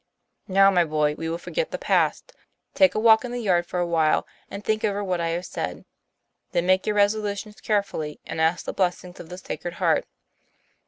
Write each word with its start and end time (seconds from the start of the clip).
"Now 0.47 0.71
my 0.71 0.83
boy, 0.83 1.13
we 1.13 1.29
will 1.29 1.37
forget 1.37 1.69
the 1.69 1.77
past. 1.77 2.33
Take 2.73 2.95
a 2.95 2.99
walk 2.99 3.23
in 3.23 3.29
the 3.31 3.37
yard 3.37 3.67
for 3.67 3.79
a 3.79 3.85
while, 3.85 4.25
and 4.49 4.65
think 4.65 4.83
over 4.83 5.03
what 5.03 5.21
I 5.21 5.27
have 5.27 5.45
said. 5.45 5.85
Then 6.53 6.65
make 6.65 6.87
your 6.87 6.95
resolutions 6.95 7.61
carefully, 7.61 8.19
and 8.25 8.41
ask 8.41 8.65
the 8.65 8.73
blessing 8.73 9.15
of 9.19 9.29
the 9.29 9.37
Sacred 9.37 9.75
Heart." 9.75 10.07